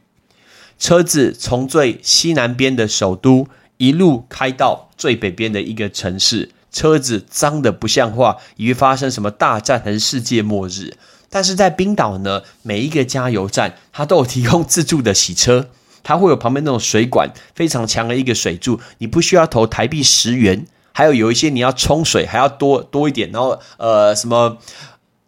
[0.78, 10.94] 车子从最西南边的首都一路开到最北边的一个城市，车子脏的不像话，以为发生什么大战还是世界末日。
[11.30, 15.68] 但是在冰岛呢，每一个加油站它都有提供自助的洗车。
[16.04, 20.66] 它会有旁边那种水管非常强的一个水柱，你不需要投台币十元。
[20.92, 24.56] 还有有一些你要冲水还要多多一点，然后呃什么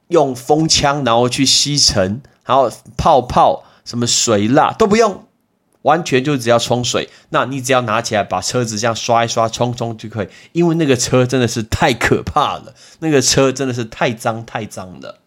[0.09, 5.27] 用风枪然后去吸尘，然后泡泡什么水蜡都不用，
[5.83, 7.09] 完全就只要冲水。
[7.29, 15.20] 那你只要拿起来把车子这样刷一刷冲冲就可以，因为那个车真的是太可怕了，那个车真的是太脏太脏了。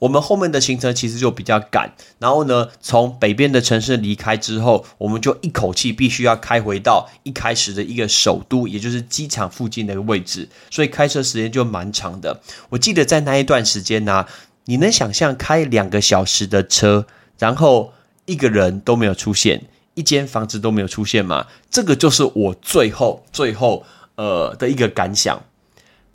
[0.00, 12.40] 我们后面的行程其实就比较赶，然后呢，从北边的城市离开之后，我们就一口气必须要开回到一开始的一个首都，也就是机场附近的一个位置，所以开车时间就蛮长的。
[12.70, 14.26] 我记得在那一段时间呢，
[14.64, 17.06] 你能想象开两个小时的车，
[17.38, 17.92] 然后
[18.24, 19.62] 一个人都没有出现，
[19.94, 21.46] 一间房子都没有出现吗？
[21.70, 23.84] 这个就是我最后最后
[24.16, 25.42] 呃的一个感想。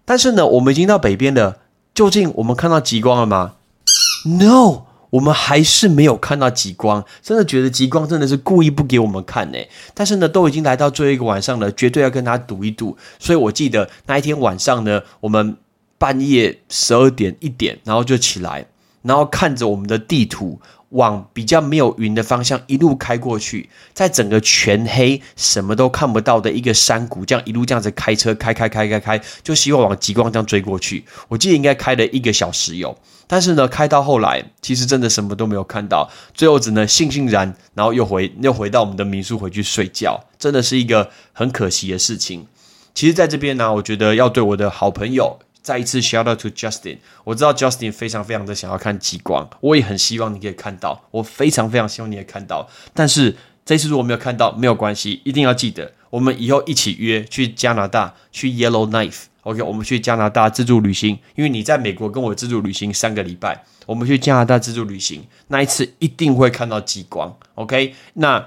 [0.06, 1.60] 但是呢，我们已经到北边了，
[1.94, 3.54] 究竟我们看到极光了吗
[4.26, 9.58] ？No，我们还是没有看到极光，真的觉得极光真的是故意不给我们看呢。
[9.94, 12.98] 但是呢，都已经来到最后一个晚上了，绝对要跟他赌一赌。
[13.20, 15.56] 所以我记得那一天晚上呢，我们
[15.98, 18.66] 半夜十二点一点，然后就起来，
[19.04, 20.60] 然后看着我们的地图。
[20.90, 31.04] 往比较没有云的方向一路开过去，在整个全黑、什么都看不到的一个山谷，这样一路这样子开车开开开开开，就希望往极光这样追过去。
[31.28, 42.48] 我记得应该开了一个小时有，但是呢，开到后来其实真的什么都没有看到，最后只能悻悻然，然后又回又回到我们的民宿回去睡觉，真的是一个很可惜的事情。
[42.94, 45.40] 其实，在这边呢，我觉得要对我的好朋友。
[45.62, 52.70] 再一次 shout out to Justin，我知道 Justin 非常非常的想要看极光，我也很希望你可以看到，我非常非常希望你也看到。
[52.94, 53.36] 但是
[53.66, 67.94] 这次如果没有看到，没有关系，一定要记得，我们以后一起约去加拿大，去 Yellowknife OK，我们去加拿大自助旅行，因为你在美国跟我自助旅行三个礼拜，我们去加拿大自助旅行，那一次一定会看到极光，OK？
[68.16, 68.44] 那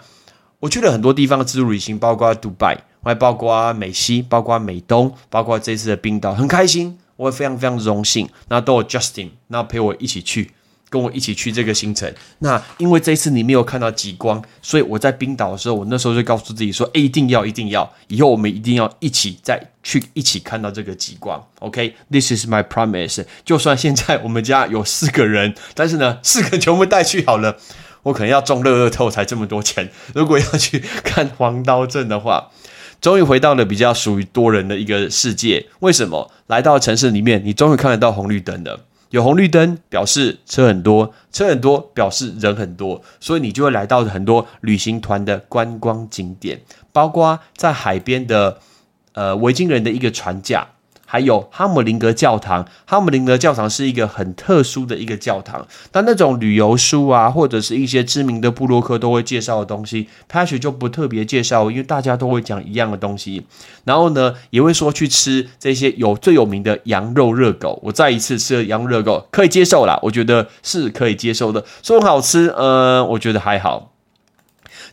[0.59, 6.99] 我去了很多地方自助旅行，包括杜拜，还包括美西，包括美东，包括这次的冰岛，很开心。
[7.15, 10.53] 我非常非常荣幸，那都有 Justin，那陪我一起去，
[10.89, 12.13] 跟我一起去这个行程。
[12.39, 23.25] 那因为这次你没有看到极光，所以我在冰岛的时候，我那时候就告诉自己说：“，一定要，一定要，以后我们一定要一起再去一起看到这个极光。” OK，This is my promise。
[23.45, 27.59] 就算现在我们家有四个人，但是呢，四个全部带去好了，
[28.05, 29.91] 我可能要中乐乐透才这么多钱。
[30.15, 32.51] 如果要去看黄刀镇的话。
[33.01, 35.65] 终于回到了比较属于多人的一个世界。
[35.79, 38.81] 为什么来到城市里面，你终于看得到红绿灯的？
[39.11, 46.61] 有红绿灯表示车很多，车很多表示人很多，所以你就会来到很多旅行团的观光景点，
[46.93, 48.59] 包括在海边的
[49.13, 50.67] 呃维京人的一个船架。
[51.11, 55.67] 还有哈姆林格教堂，哈姆林格教堂是一个很特殊的一个教堂。
[55.91, 63.47] 但那种旅游书啊，或者是一些知名的布洛克都会介绍的东西 p a t r 就不特别介绍，因为大家都会讲一样的东西。
[63.85, 67.81] 然后呢，也会说去吃这些有最有名的羊肉热狗。
[67.85, 71.65] 我再一次吃了羊肉热狗，可以接受啦，我觉得是可以接受的。
[71.83, 73.93] 说好吃，呃，我觉得还好。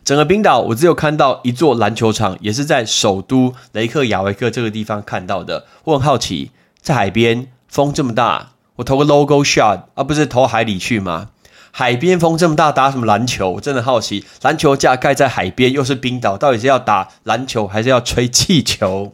[0.06, 5.66] 整个冰岛，我只有看到一座篮球场，也是在首都雷克雅维克这个地方看到的。
[5.86, 11.32] 我很好奇，在海边风这么大，我投个 logo shot，而不是投海里去吗？
[11.72, 13.50] 海边风这么大，打什么篮球？
[13.54, 19.14] 我真的好奇，篮球架盖在海边，又是冰岛，到底是要打篮球还是要吹气球？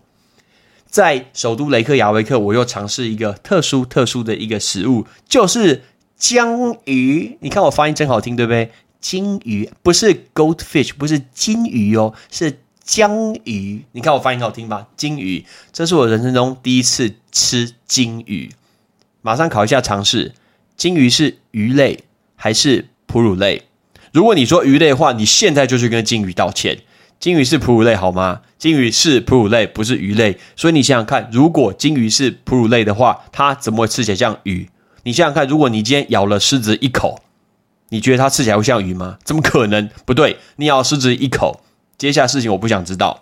[0.86, 5.86] 在首都雷克雅维克，我又尝试一个特殊特殊的一个食物，就是
[6.18, 7.38] 江鱼。
[7.40, 8.72] 你看我发音真好听，对不对？
[9.02, 13.84] 金鱼不是 goldfish，不是金鱼哦，是江鱼。
[13.92, 14.88] 你看我发音好听吧？
[14.96, 15.44] 金鱼，
[15.74, 18.52] 这是我人生中第一次吃金鱼。
[19.22, 20.34] 马上考一下尝试，
[20.78, 22.04] 金鱼是鱼类
[22.36, 23.64] 还是哺乳类？
[24.14, 26.80] 如果你说鱼类的话，你现在就去跟金鱼道歉。
[27.20, 28.42] 金鱼是哺乳类好吗？
[28.58, 30.38] 金鱼是哺乳类，不是鱼类。
[30.56, 34.70] 所以你想想看，如果金鱼是哺乳类的话，它怎么会吃起来像鱼？
[35.04, 37.22] 你想想看，如果你今天咬了狮子一口，
[37.92, 39.18] 你觉得它吃起来会像鱼吗？
[39.24, 39.90] 怎么可能？
[40.06, 41.62] 不对，你咬狮子一口，
[41.98, 43.20] 接下来事情我不想知道。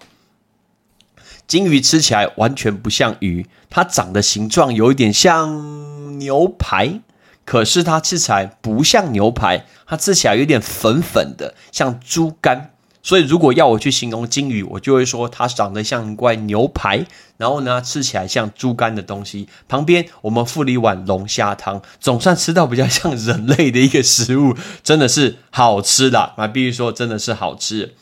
[1.48, 7.02] 金鱼吃起来完全不像鱼，它长的形状有一点像牛排，
[7.44, 12.72] 可是它吃起来不像牛排，它吃起来有点粉粉的，像猪肝。
[13.02, 17.06] 所以如果要我去形容金鱼，我就会说它长得像一块牛排，
[17.38, 19.48] 然后呢吃起来像猪肝的东西。
[19.68, 26.34] 旁边我们附了一碗龙虾汤，总算吃到比较像人类的一个食物，真的是好吃的。
[26.38, 27.96] 那必须说真的是好吃。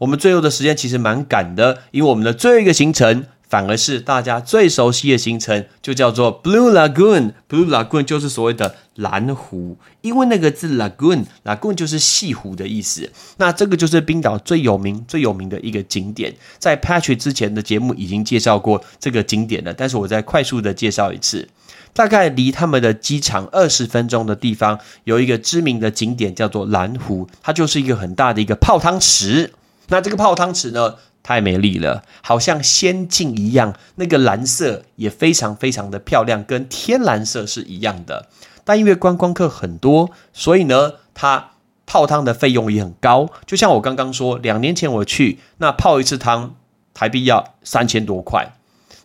[0.00, 7.34] 我们最后的时间其实蛮赶的，因为我们的最后一个行程反而是大家最熟悉的行程，就叫做 Blue Lagoon。
[7.50, 13.12] Blue Lagoon 就是所谓的蓝湖，因为那个字 Lagoon，Lagoon 就是西湖的意思。
[13.36, 21.46] 那这个就是冰岛最有名、最有名的一个景点，在 Patrick 之前的节目已经介绍过这个景点了，但是我再快速的介绍一次。
[21.92, 29.52] 大概离他们的机场二十分钟的地方，有一个知名的景点叫做蓝湖，它就是一个很大的一个泡汤池。
[29.88, 33.74] 那这个泡汤池呢，太美丽了，好像仙境一样。
[33.96, 38.28] 那个蓝色也非常非常的漂亮，跟天蓝色是一样的。
[38.64, 41.50] 但因为观光客很多，所以呢，它
[41.86, 43.28] 泡汤的费用也很高。
[43.46, 46.54] 就像我刚刚说，两年前我去，那泡一次汤
[46.94, 48.54] 台币要三千多块。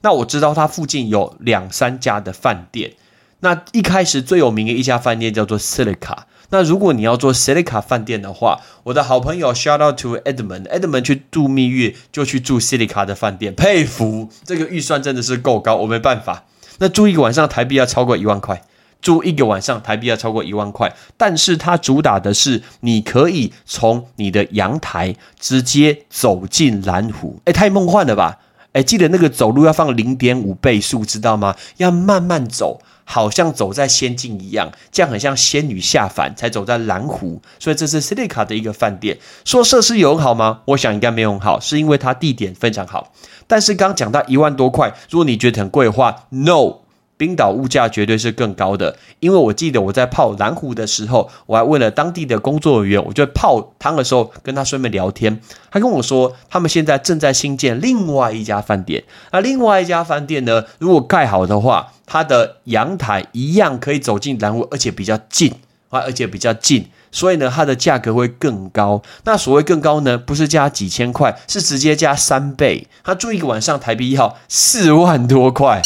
[0.02, 2.94] 那我知道它附近有两三家的饭店。
[3.40, 6.18] 那一开始最有名的一家饭店叫做 Silica。
[6.50, 16.46] 那如果你要做 Silica 饭店的话，我的好朋友 Shout out to Edmund，Edmund 去度蜜月就去住 Silica 的饭店，佩服这个预算真的是够高，我没办法。
[16.80, 18.62] 那住一个晚上台币要超过一万块，
[19.02, 28.40] 住一个晚上台币要超过一万块，但是它主打的是你可以从你的阳台直接走进蓝湖，哎，太梦幻了吧！
[28.74, 31.56] 哎，记得那个走路要放零点五倍速，知道吗？
[31.78, 32.80] 要慢慢走。
[33.10, 39.18] 好像走在仙境一样，这样很像仙女下凡才走在蓝湖，所以这是 Silica 的一个饭店。
[39.46, 40.60] 说设施有很好吗？
[40.66, 43.14] 我想应该没有很好，是因为它地点非常好。
[43.48, 46.87] 但是刚讲到一万多块，如果你觉得很贵的话，No。
[47.18, 55.42] 冰岛物价绝对是更高的，因为我记得我在泡蓝湖的时候，我还问了当地的工作人员，我就泡汤的时候跟他顺便聊天，
[55.72, 65.52] 他跟我说他们现在正在新建另外一家饭店，那另外一家饭店呢，如果盖好的话，它的阳台一样可以走进蓝湖，而且比较近
[65.90, 69.02] 啊，而且比较近，所以呢，它的价格会更高。
[69.24, 72.88] 那所谓更高呢，不是加几千块，是直接加三倍。
[73.04, 75.82] 他住一个晚上台币要四万多块，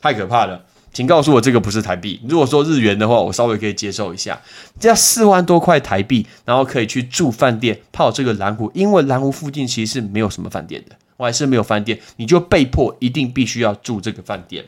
[0.00, 0.62] 太可怕了。
[0.92, 2.20] 请告诉我这个不是台币。
[2.28, 4.40] 如果说日元的话，我稍微可以接受一下。
[4.78, 14.64] 这要四万多块台币，然后可以去住饭店泡这个蓝湖，因为蓝湖附近其实是没有什么饭店的，我还是没有饭店，你就被迫一定必须要住这个饭店。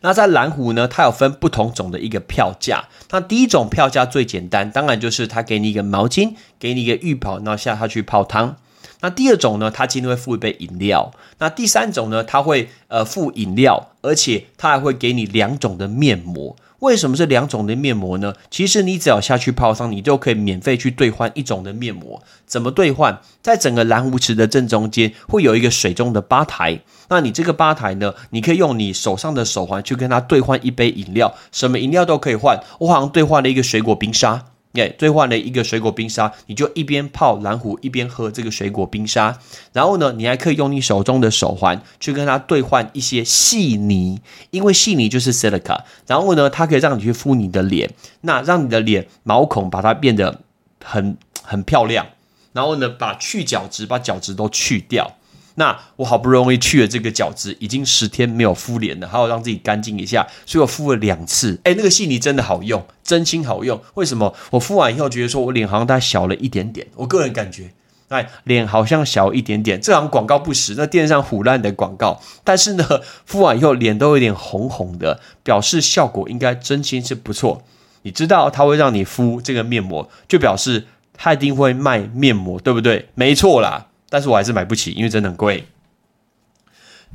[0.00, 2.84] 那在蓝湖呢，它有分不同种的一个票价。
[3.10, 8.56] 那第一种票价最简单，当然就是他给你一个毛巾，给你一个浴袍，然后下他去泡汤。
[9.04, 11.12] 那第二种呢，他今天会附一杯饮料。
[11.38, 16.56] 那第三种呢，他会呃附饮料，而且他还会给你两种的面膜。
[16.78, 18.32] 为什么是两种的面膜呢？
[18.50, 22.22] 其实你只要下去泡汤，你就可以免费去兑换一种的面膜。
[22.46, 23.20] 怎么兑换？
[23.42, 26.80] 在整个蓝湖池的正中间会有一个水中的吧台。
[27.10, 32.58] 那你这个吧台呢，你可以用你手上的手环去跟他兑换一杯饮料，什么饮料都可以换。
[32.80, 34.46] 我好像兑换了一个水果冰沙。
[34.74, 39.38] 耶，兑换了一个水果冰沙，你就一边泡蓝湖一边喝这个水果冰沙。
[39.72, 44.20] 然后呢，你还可以用你手中的手环去跟它兑换一些细泥，
[44.50, 45.82] 因为细泥就是 silica。
[46.08, 50.40] 然后呢，它可以让你去敷你的脸，那让你的脸毛孔把它变得
[50.82, 52.06] 很很漂亮。
[52.52, 55.16] 然后呢，把去角质，把角质都去掉。
[55.56, 61.60] 那我好不容易去了这个角质，已经十天没有敷脸了，还要让自己干净一下，所以我敷了两次。
[61.64, 63.80] 哎，那个细泥真的好用，真心好用。
[63.94, 64.34] 为什么？
[64.50, 67.70] 我敷完以后觉得说我脸好像它小了一点点，我个人感觉，
[68.08, 69.80] 哎，脸好像小一点点。
[69.80, 72.20] 这行广告不实，那电视上虎烂的广告。
[72.42, 72.84] 但是呢，
[73.24, 77.62] 敷完以后脸都有点红红的，表示效果应该真心是不错。
[78.02, 80.86] 你知道它会让你敷这个面膜，就表示
[81.16, 83.08] 它一定会卖面膜，对不对？
[83.14, 83.86] 没错啦。
[84.14, 85.66] 但是我还是买不起，因为真的很贵。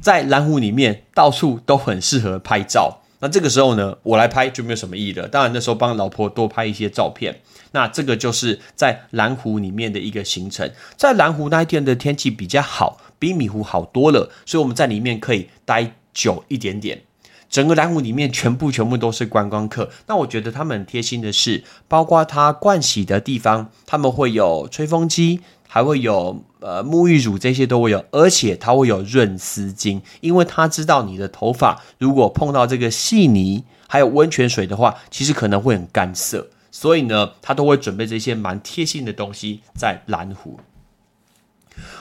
[0.01, 2.99] 在蓝湖里面，到处都很适合拍照。
[3.21, 5.25] 那这个时候呢，我来拍就没有什么意义了。
[5.25, 7.39] 当然那时候帮老婆多拍一些照片。
[7.71, 10.69] 那这个就是在蓝湖里面的一个行程。
[10.97, 17.03] 在蓝湖那一天的天气比较好，比米湖好多了，所以我们在里面可以待久一点点。
[17.49, 19.89] 整个蓝湖里面全部全部都是观光客。
[20.07, 25.39] 那我觉得他们很贴心的是，包括他盥洗的地方，他们会有吹风机。
[25.71, 40.59] 还会有呃沐浴乳这些都会有，而且它会有润丝巾，因为它知道你的头发如果碰到这个细泥还有温泉水的话，其实可能会很干涩，所以呢，它都会准备这些蛮贴心的东西在蓝湖。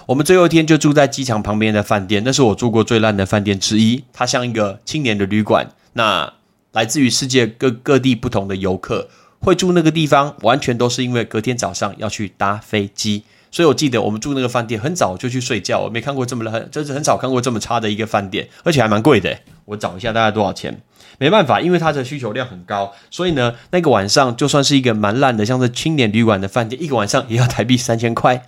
[0.07, 4.03] 我们最后一天就住在机场旁边的饭店，那是我住过最烂的饭店之一。
[4.13, 5.69] 它像一个青年的旅馆。
[5.93, 6.33] 那
[6.73, 9.09] 来自于世界各各地不同的游客
[9.41, 13.23] 会住那个地方，完全都是因为隔天早上要去搭飞机。
[13.51, 19.39] 所以我记得我们住那个饭店很早就去睡觉，我没看过这么很，就是很少看过这么差的一个饭店，而且还蛮贵的。
[19.65, 20.81] 我找一下大概多少钱？
[21.19, 28.47] 没办法，因为它的需求量很高，所以呢，那个晚上就算是一个蛮烂的，像是青年旅馆的饭店，一个晚上也要台币三千块。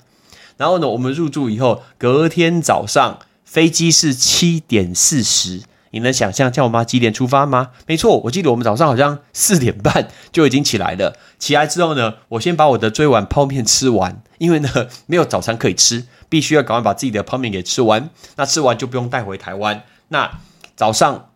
[0.57, 5.62] 然后呢，我们入住以后，隔天早上飞机是七点四十。
[5.91, 7.70] 你能想象叫我妈几点出发吗？
[7.86, 11.16] 没错，我记得我们早上好像四点半就已经起来了。
[11.38, 14.68] 起来之后呢，我先把我的这碗泡面吃完，因为呢
[15.07, 18.09] 没有早餐可以吃，必须要赶快把自己的泡面给吃完。
[18.36, 19.82] 那吃完就不用带回台湾。
[20.09, 20.41] 那
[20.76, 21.30] 早上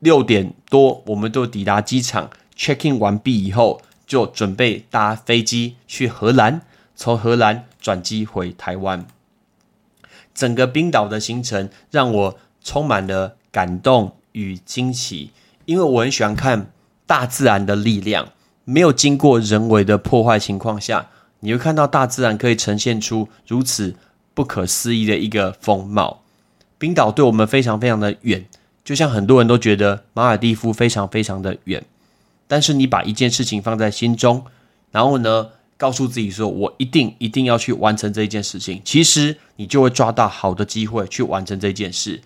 [0.00, 6.62] 六点多，我们都抵达机场，check in 完毕以后，就准备搭飞机去荷兰，
[6.96, 9.06] 从荷兰转机回台湾。
[10.34, 13.37] 整个冰岛的行程让我充满了。
[13.50, 15.30] 感动与惊奇，
[15.64, 16.70] 因为我很喜欢看
[17.06, 18.28] 大自然的力量，
[18.64, 21.08] 没有经过人为的破坏情况下，
[21.40, 23.94] 你会看到大自然可以呈现出如此
[24.34, 26.22] 不可思议的一个风貌。
[26.78, 28.46] 冰岛对我们非常非常的远，
[28.84, 31.84] 就像很多人都觉得马尔蒂夫非常非常的远，
[32.46, 34.44] 但是你把一件事情放在心中，
[34.92, 42.20] 然后呢，告诉自己说我一定一定要去完成这一件事情，其实你就会抓到好的机会去完成这件事。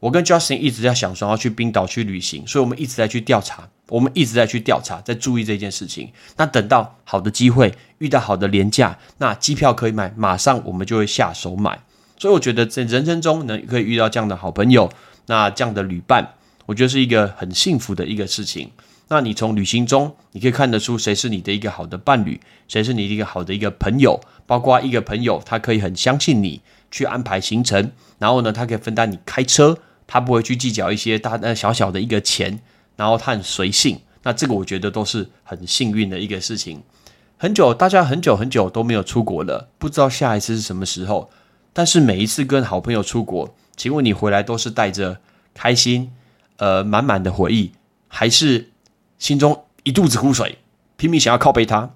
[0.00, 6.12] 我跟 Justin 一直在想说要去冰岛去旅行，所以我们一直在去调查，我们一直在去调查，在注意这件事情。
[6.36, 11.80] 那等到好的机会，遇到好的廉价，那机票可以买，马上我们就会下手买。
[12.16, 14.88] 所以我觉得在人生中能可以遇到这样的好朋友，
[15.26, 16.34] 那这样的旅伴，
[16.66, 18.70] 我觉得是一个很幸福的一个事情。
[19.08, 29.76] 那你从旅行中，你可以看得出谁是你的一个好的伴侣，谁是你的一个好的一个朋友，包括一个朋友，他可以很相信你去安排行程，然后呢，他可以分担你开车。
[30.08, 32.58] 他不会去计较一些大呃小小的一个钱，
[32.96, 36.82] 然后他很随性，那这个我觉得都是很幸运的一个事情。
[37.36, 41.30] 很久大家很久很久都没有出国了，不知道下一次是什么时候。
[41.72, 45.20] 但是每一次跟好朋友出国，请问你回来都是带着
[45.54, 46.10] 开心，
[46.56, 47.70] 呃满满的回忆，
[48.08, 48.70] 还是
[49.18, 50.58] 心中一肚子苦水，
[50.96, 51.90] 拼命想要靠背他？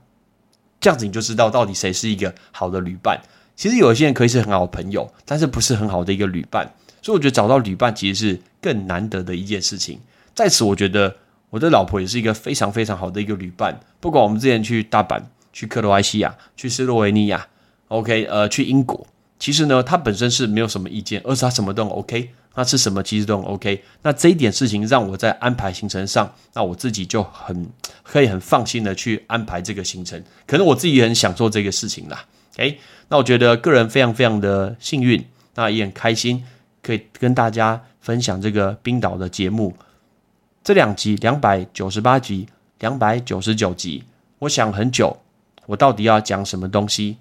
[0.81, 3.21] 这样子你就知道到底谁是一个好的旅伴。
[3.57, 6.73] 其实有些人可以是很好的朋友，但是不是很好的一个旅伴。
[7.03, 10.01] 所以我觉得找到旅伴其实是更难得的一件事情。
[10.35, 11.15] 在此，我觉得
[11.51, 13.79] 我的老婆也是一个非常非常好的一个旅伴。
[14.01, 15.21] 不管我们之前去大阪、
[15.53, 17.47] 去克罗埃西亚、去斯洛维尼亚
[17.89, 19.07] ，OK，呃，去英国，
[19.39, 23.83] 其实呢，她本身是没有什么意见，而是她什么都 OK，那吃什么其实都 OK。
[24.03, 27.69] 那这一点事情让我在安排行程上，那我自己就很
[28.03, 30.23] 可以很放心的去安排这个行程。
[30.47, 32.25] 可能我自己也很享受这个事情啦。
[32.55, 32.79] OK，
[33.09, 35.23] 那我觉得个人非常非常的幸运，
[35.57, 36.45] 那也很开心。
[36.83, 39.75] 可以跟大家分享这个冰岛的节目，
[40.65, 42.49] 这两集两百九十八集、
[42.81, 44.05] 两百九十九集，
[44.41, 45.17] 我想很久，
[45.67, 47.17] 我到底要讲什么东西？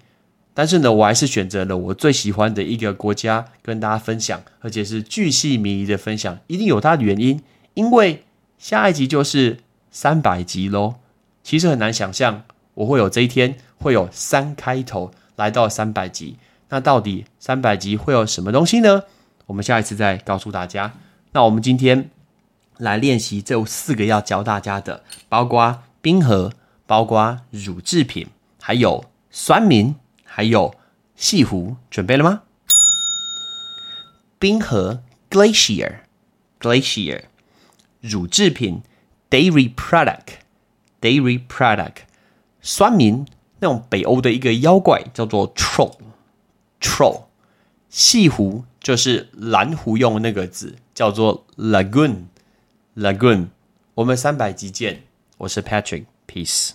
[0.54, 7.40] 但是呢，我还是选择了我最喜欢的一个国家跟大家分享，而且是巨细靡遗的分享，一定有它的原因，
[7.74, 8.24] 因为
[8.58, 9.60] 下一集就是
[9.90, 10.96] 三百集喽。
[11.42, 12.44] 其实很难想象
[12.74, 16.36] 我会有这一天，会有三开头来到三百集。
[16.68, 19.04] 那到底三百集会有什么东西呢？
[19.52, 20.94] 我们下一次再告诉大家。
[21.32, 22.08] 那我们今天
[22.78, 26.54] 来练习这四个要教大家的，包括冰河，
[26.86, 28.28] 包括乳制品，
[28.58, 29.94] 还有酸民，
[30.24, 30.74] 还有
[31.16, 32.44] 细湖，准备了吗？
[34.38, 37.24] 冰河 （glacier），glacier，
[38.00, 38.80] 乳制品
[39.28, 41.96] （dairy product），dairy product，
[42.62, 43.26] 酸民
[43.58, 47.24] 那种北欧的一个妖怪叫做 troll，troll，
[47.92, 48.64] 细湖。
[48.82, 53.46] 就是蓝湖用那个字叫做 lagoon，lagoon。
[53.94, 55.04] 我们三百集见，
[55.38, 56.70] 我是 Patrick，peace。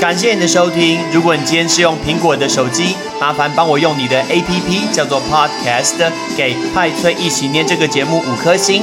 [0.00, 0.98] 感谢你的收听。
[1.12, 8.82] 如果你今天是用苹果的手机，麻烦帮我用你的 APP 叫做 Podcast，给派崔一起念这个节目五颗星，